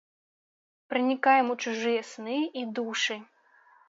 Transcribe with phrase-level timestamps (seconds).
[0.93, 3.19] Пранікаем ў чужыя сны і душы.